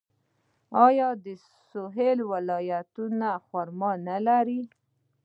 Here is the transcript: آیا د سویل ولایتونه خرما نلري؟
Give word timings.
آیا 0.85 1.09
د 1.25 1.25
سویل 1.69 2.19
ولایتونه 2.31 3.29
خرما 3.45 3.91
نلري؟ 4.07 4.61